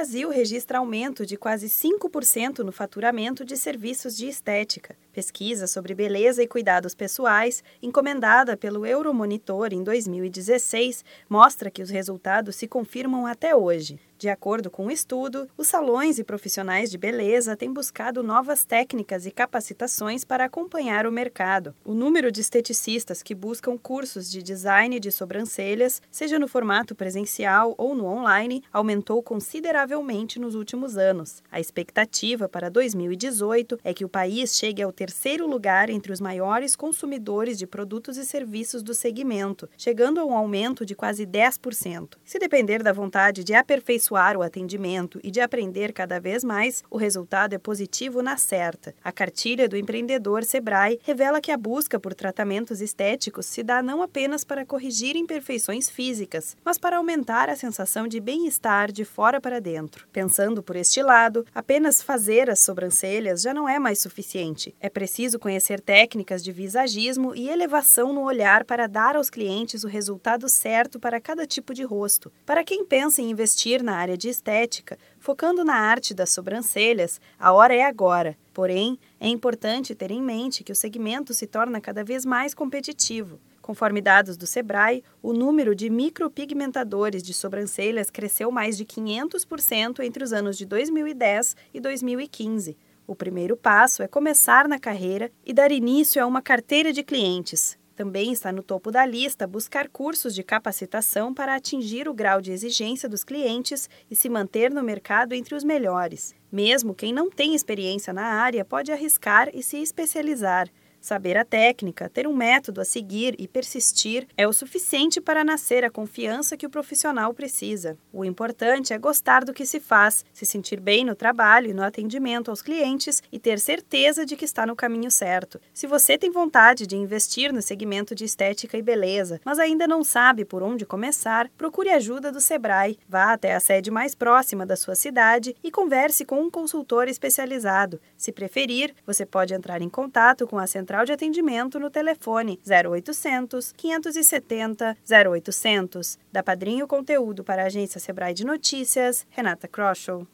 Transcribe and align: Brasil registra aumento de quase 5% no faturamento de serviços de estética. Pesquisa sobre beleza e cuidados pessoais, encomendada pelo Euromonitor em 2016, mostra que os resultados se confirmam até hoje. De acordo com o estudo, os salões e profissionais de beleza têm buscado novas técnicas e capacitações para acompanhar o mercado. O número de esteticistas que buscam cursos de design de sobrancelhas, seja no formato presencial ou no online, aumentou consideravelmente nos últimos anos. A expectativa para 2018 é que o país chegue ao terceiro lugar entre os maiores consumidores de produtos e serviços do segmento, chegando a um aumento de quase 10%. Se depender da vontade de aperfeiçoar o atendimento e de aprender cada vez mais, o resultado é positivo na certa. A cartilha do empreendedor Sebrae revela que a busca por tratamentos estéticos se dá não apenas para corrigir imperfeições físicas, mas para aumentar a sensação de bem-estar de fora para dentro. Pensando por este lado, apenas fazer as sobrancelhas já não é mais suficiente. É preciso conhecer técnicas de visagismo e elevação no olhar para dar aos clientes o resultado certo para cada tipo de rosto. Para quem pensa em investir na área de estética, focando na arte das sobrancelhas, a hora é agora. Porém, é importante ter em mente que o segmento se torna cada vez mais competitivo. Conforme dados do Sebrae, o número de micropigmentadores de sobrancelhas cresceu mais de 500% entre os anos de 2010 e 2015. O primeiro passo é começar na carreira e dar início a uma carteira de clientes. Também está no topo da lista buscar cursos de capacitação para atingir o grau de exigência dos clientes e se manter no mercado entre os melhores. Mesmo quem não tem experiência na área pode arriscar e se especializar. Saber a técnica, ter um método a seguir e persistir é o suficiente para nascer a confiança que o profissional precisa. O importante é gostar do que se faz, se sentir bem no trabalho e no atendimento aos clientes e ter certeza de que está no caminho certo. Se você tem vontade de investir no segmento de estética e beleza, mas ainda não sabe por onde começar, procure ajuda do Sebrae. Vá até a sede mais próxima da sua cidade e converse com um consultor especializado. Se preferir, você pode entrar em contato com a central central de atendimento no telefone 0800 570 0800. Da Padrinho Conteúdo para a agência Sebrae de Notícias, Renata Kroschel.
Brasil 0.00 0.30
registra 0.30 0.78
aumento 0.78 1.26
de 1.26 1.36
quase 1.36 1.66
5% 1.66 2.60
no 2.60 2.72
faturamento 2.72 3.44
de 3.44 3.54
serviços 3.54 4.16
de 4.16 4.28
estética. 4.28 4.96
Pesquisa 5.12 5.66
sobre 5.66 5.94
beleza 5.94 6.42
e 6.42 6.46
cuidados 6.46 6.94
pessoais, 6.94 7.64
encomendada 7.82 8.56
pelo 8.56 8.86
Euromonitor 8.86 9.72
em 9.72 9.82
2016, 9.82 11.04
mostra 11.28 11.70
que 11.70 11.82
os 11.82 11.90
resultados 11.90 12.56
se 12.56 12.68
confirmam 12.68 13.26
até 13.26 13.54
hoje. 13.56 13.98
De 14.20 14.28
acordo 14.28 14.70
com 14.70 14.84
o 14.84 14.90
estudo, 14.90 15.48
os 15.56 15.66
salões 15.66 16.18
e 16.18 16.24
profissionais 16.24 16.90
de 16.90 16.98
beleza 16.98 17.56
têm 17.56 17.72
buscado 17.72 18.22
novas 18.22 18.66
técnicas 18.66 19.24
e 19.24 19.30
capacitações 19.30 20.26
para 20.26 20.44
acompanhar 20.44 21.06
o 21.06 21.10
mercado. 21.10 21.74
O 21.82 21.94
número 21.94 22.30
de 22.30 22.42
esteticistas 22.42 23.22
que 23.22 23.34
buscam 23.34 23.78
cursos 23.78 24.30
de 24.30 24.42
design 24.42 25.00
de 25.00 25.10
sobrancelhas, 25.10 26.02
seja 26.10 26.38
no 26.38 26.46
formato 26.46 26.94
presencial 26.94 27.74
ou 27.78 27.94
no 27.94 28.04
online, 28.04 28.62
aumentou 28.70 29.22
consideravelmente 29.22 30.38
nos 30.38 30.54
últimos 30.54 30.98
anos. 30.98 31.42
A 31.50 31.58
expectativa 31.58 32.46
para 32.46 32.68
2018 32.68 33.80
é 33.82 33.94
que 33.94 34.04
o 34.04 34.08
país 34.08 34.54
chegue 34.54 34.82
ao 34.82 34.92
terceiro 35.00 35.46
lugar 35.46 35.88
entre 35.88 36.12
os 36.12 36.20
maiores 36.20 36.76
consumidores 36.76 37.56
de 37.56 37.66
produtos 37.66 38.18
e 38.18 38.26
serviços 38.26 38.82
do 38.82 38.92
segmento, 38.92 39.66
chegando 39.78 40.20
a 40.20 40.26
um 40.26 40.34
aumento 40.34 40.84
de 40.84 40.94
quase 40.94 41.24
10%. 41.26 42.18
Se 42.22 42.38
depender 42.38 42.82
da 42.82 42.92
vontade 42.92 43.42
de 43.42 43.54
aperfeiçoar 43.54 44.36
o 44.36 44.42
atendimento 44.42 45.18
e 45.24 45.30
de 45.30 45.40
aprender 45.40 45.94
cada 45.94 46.20
vez 46.20 46.44
mais, 46.44 46.84
o 46.90 46.98
resultado 46.98 47.54
é 47.54 47.58
positivo 47.58 48.20
na 48.20 48.36
certa. 48.36 48.94
A 49.02 49.10
cartilha 49.10 49.66
do 49.66 49.74
empreendedor 49.74 50.44
Sebrae 50.44 51.00
revela 51.02 51.40
que 51.40 51.50
a 51.50 51.56
busca 51.56 51.98
por 51.98 52.12
tratamentos 52.12 52.82
estéticos 52.82 53.46
se 53.46 53.62
dá 53.62 53.82
não 53.82 54.02
apenas 54.02 54.44
para 54.44 54.66
corrigir 54.66 55.16
imperfeições 55.16 55.88
físicas, 55.88 56.54
mas 56.62 56.76
para 56.76 56.98
aumentar 56.98 57.48
a 57.48 57.56
sensação 57.56 58.06
de 58.06 58.20
bem-estar 58.20 58.92
de 58.92 59.06
fora 59.06 59.40
para 59.40 59.62
dentro. 59.62 60.06
Pensando 60.12 60.62
por 60.62 60.76
este 60.76 61.02
lado, 61.02 61.46
apenas 61.54 62.02
fazer 62.02 62.50
as 62.50 62.60
sobrancelhas 62.60 63.40
já 63.40 63.54
não 63.54 63.66
é 63.66 63.78
mais 63.78 63.98
suficiente. 63.98 64.74
É 64.90 64.92
preciso 64.92 65.38
conhecer 65.38 65.80
técnicas 65.80 66.42
de 66.42 66.50
visagismo 66.50 67.32
e 67.32 67.48
elevação 67.48 68.12
no 68.12 68.24
olhar 68.24 68.64
para 68.64 68.88
dar 68.88 69.14
aos 69.14 69.30
clientes 69.30 69.84
o 69.84 69.86
resultado 69.86 70.48
certo 70.48 70.98
para 70.98 71.20
cada 71.20 71.46
tipo 71.46 71.72
de 71.72 71.84
rosto. 71.84 72.32
Para 72.44 72.64
quem 72.64 72.84
pensa 72.84 73.22
em 73.22 73.30
investir 73.30 73.84
na 73.84 73.94
área 73.94 74.18
de 74.18 74.28
estética, 74.28 74.98
focando 75.20 75.64
na 75.64 75.76
arte 75.76 76.12
das 76.12 76.30
sobrancelhas, 76.30 77.20
a 77.38 77.52
hora 77.52 77.72
é 77.72 77.84
agora. 77.84 78.36
Porém, 78.52 78.98
é 79.20 79.28
importante 79.28 79.94
ter 79.94 80.10
em 80.10 80.20
mente 80.20 80.64
que 80.64 80.72
o 80.72 80.76
segmento 80.76 81.32
se 81.32 81.46
torna 81.46 81.80
cada 81.80 82.02
vez 82.02 82.26
mais 82.26 82.52
competitivo. 82.52 83.38
Conforme 83.62 84.00
dados 84.00 84.36
do 84.36 84.44
Sebrae, 84.44 85.04
o 85.22 85.32
número 85.32 85.72
de 85.72 85.88
micropigmentadores 85.88 87.22
de 87.22 87.32
sobrancelhas 87.32 88.10
cresceu 88.10 88.50
mais 88.50 88.76
de 88.76 88.84
500% 88.84 90.00
entre 90.00 90.24
os 90.24 90.32
anos 90.32 90.58
de 90.58 90.66
2010 90.66 91.54
e 91.72 91.78
2015. 91.78 92.76
O 93.10 93.16
primeiro 93.16 93.56
passo 93.56 94.04
é 94.04 94.06
começar 94.06 94.68
na 94.68 94.78
carreira 94.78 95.32
e 95.44 95.52
dar 95.52 95.72
início 95.72 96.22
a 96.22 96.26
uma 96.28 96.40
carteira 96.40 96.92
de 96.92 97.02
clientes. 97.02 97.76
Também 97.96 98.30
está 98.30 98.52
no 98.52 98.62
topo 98.62 98.92
da 98.92 99.04
lista 99.04 99.48
buscar 99.48 99.88
cursos 99.88 100.32
de 100.32 100.44
capacitação 100.44 101.34
para 101.34 101.56
atingir 101.56 102.08
o 102.08 102.14
grau 102.14 102.40
de 102.40 102.52
exigência 102.52 103.08
dos 103.08 103.24
clientes 103.24 103.90
e 104.08 104.14
se 104.14 104.28
manter 104.28 104.70
no 104.70 104.80
mercado 104.80 105.32
entre 105.32 105.56
os 105.56 105.64
melhores. 105.64 106.36
Mesmo 106.52 106.94
quem 106.94 107.12
não 107.12 107.28
tem 107.28 107.52
experiência 107.52 108.12
na 108.12 108.26
área 108.26 108.64
pode 108.64 108.92
arriscar 108.92 109.50
e 109.52 109.60
se 109.60 109.78
especializar. 109.78 110.68
Saber 111.00 111.38
a 111.38 111.46
técnica, 111.46 112.10
ter 112.10 112.26
um 112.26 112.36
método 112.36 112.78
a 112.78 112.84
seguir 112.84 113.34
e 113.38 113.48
persistir 113.48 114.28
é 114.36 114.46
o 114.46 114.52
suficiente 114.52 115.18
para 115.18 115.42
nascer 115.42 115.82
a 115.82 115.90
confiança 115.90 116.58
que 116.58 116.66
o 116.66 116.70
profissional 116.70 117.32
precisa. 117.32 117.96
O 118.12 118.22
importante 118.22 118.92
é 118.92 118.98
gostar 118.98 119.42
do 119.42 119.54
que 119.54 119.64
se 119.64 119.80
faz, 119.80 120.26
se 120.30 120.44
sentir 120.44 120.78
bem 120.78 121.02
no 121.02 121.14
trabalho 121.14 121.70
e 121.70 121.74
no 121.74 121.82
atendimento 121.82 122.50
aos 122.50 122.60
clientes 122.60 123.22
e 123.32 123.38
ter 123.38 123.58
certeza 123.58 124.26
de 124.26 124.36
que 124.36 124.44
está 124.44 124.66
no 124.66 124.76
caminho 124.76 125.10
certo. 125.10 125.58
Se 125.72 125.86
você 125.86 126.18
tem 126.18 126.30
vontade 126.30 126.86
de 126.86 126.96
investir 126.96 127.50
no 127.50 127.62
segmento 127.62 128.14
de 128.14 128.26
estética 128.26 128.76
e 128.76 128.82
beleza, 128.82 129.40
mas 129.42 129.58
ainda 129.58 129.88
não 129.88 130.04
sabe 130.04 130.44
por 130.44 130.62
onde 130.62 130.84
começar, 130.84 131.48
procure 131.56 131.88
ajuda 131.88 132.30
do 132.30 132.42
Sebrae. 132.42 132.98
Vá 133.08 133.32
até 133.32 133.54
a 133.54 133.60
sede 133.60 133.90
mais 133.90 134.14
próxima 134.14 134.66
da 134.66 134.76
sua 134.76 134.94
cidade 134.94 135.56
e 135.64 135.70
converse 135.70 136.26
com 136.26 136.42
um 136.42 136.50
consultor 136.50 137.08
especializado. 137.08 137.98
Se 138.18 138.30
preferir, 138.30 138.94
você 139.06 139.24
pode 139.24 139.54
entrar 139.54 139.80
em 139.80 139.88
contato 139.88 140.46
com 140.46 140.58
a 140.58 140.66
central 140.66 140.89
central 140.90 141.06
de 141.06 141.12
atendimento 141.12 141.78
no 141.78 141.88
telefone 141.88 142.58
0800 142.66 143.72
570 143.76 144.96
0800. 145.08 146.18
Da 146.32 146.42
Padrinho 146.42 146.88
Conteúdo 146.88 147.44
para 147.44 147.62
a 147.62 147.66
agência 147.66 148.00
Sebrae 148.00 148.34
de 148.34 148.44
Notícias, 148.44 149.24
Renata 149.30 149.68
Kroschel. 149.68 150.26